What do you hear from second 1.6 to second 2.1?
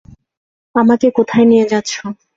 যাচ্ছো?